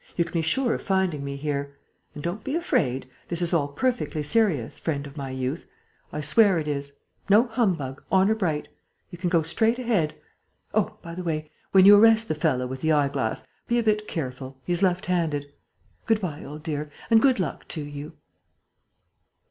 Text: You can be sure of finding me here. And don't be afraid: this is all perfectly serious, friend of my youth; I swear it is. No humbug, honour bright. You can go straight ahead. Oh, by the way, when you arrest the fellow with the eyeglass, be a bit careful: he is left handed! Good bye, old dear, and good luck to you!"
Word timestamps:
You 0.15 0.23
can 0.25 0.33
be 0.33 0.41
sure 0.41 0.73
of 0.73 0.81
finding 0.81 1.23
me 1.23 1.35
here. 1.35 1.77
And 2.15 2.23
don't 2.23 2.43
be 2.43 2.55
afraid: 2.55 3.07
this 3.27 3.39
is 3.39 3.53
all 3.53 3.67
perfectly 3.67 4.23
serious, 4.23 4.79
friend 4.79 5.05
of 5.05 5.15
my 5.15 5.29
youth; 5.29 5.67
I 6.11 6.21
swear 6.21 6.57
it 6.57 6.67
is. 6.67 6.93
No 7.29 7.43
humbug, 7.45 8.01
honour 8.11 8.33
bright. 8.33 8.67
You 9.11 9.19
can 9.19 9.29
go 9.29 9.43
straight 9.43 9.77
ahead. 9.77 10.15
Oh, 10.73 10.97
by 11.03 11.13
the 11.13 11.21
way, 11.23 11.51
when 11.71 11.85
you 11.85 11.99
arrest 12.03 12.29
the 12.29 12.33
fellow 12.33 12.65
with 12.65 12.81
the 12.81 12.91
eyeglass, 12.91 13.45
be 13.67 13.77
a 13.77 13.83
bit 13.83 14.07
careful: 14.07 14.57
he 14.65 14.73
is 14.73 14.81
left 14.81 15.05
handed! 15.05 15.53
Good 16.07 16.19
bye, 16.21 16.43
old 16.43 16.63
dear, 16.63 16.89
and 17.11 17.21
good 17.21 17.39
luck 17.39 17.67
to 17.67 17.81
you!" 17.83 18.13